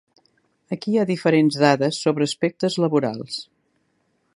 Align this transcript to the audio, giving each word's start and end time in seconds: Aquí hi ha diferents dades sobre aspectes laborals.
Aquí 0.75 0.93
hi 0.93 0.97
ha 1.01 1.03
diferents 1.11 1.59
dades 1.65 2.01
sobre 2.07 2.29
aspectes 2.31 2.79
laborals. 2.87 3.39